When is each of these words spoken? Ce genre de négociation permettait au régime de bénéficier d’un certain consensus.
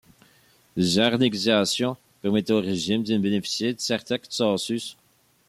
Ce 0.77 0.81
genre 0.81 1.11
de 1.11 1.17
négociation 1.17 1.95
permettait 2.23 2.53
au 2.53 2.59
régime 2.59 3.03
de 3.03 3.15
bénéficier 3.19 3.73
d’un 3.73 3.77
certain 3.79 4.17
consensus. 4.17 4.97